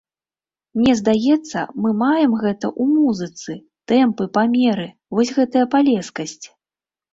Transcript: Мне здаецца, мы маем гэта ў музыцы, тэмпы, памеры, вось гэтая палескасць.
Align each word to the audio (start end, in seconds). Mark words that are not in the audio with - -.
Мне 0.77 0.93
здаецца, 1.01 1.57
мы 1.83 1.89
маем 2.03 2.33
гэта 2.45 2.65
ў 2.71 2.83
музыцы, 2.95 3.51
тэмпы, 3.93 4.29
памеры, 4.41 4.89
вось 5.15 5.35
гэтая 5.39 5.65
палескасць. 5.77 6.45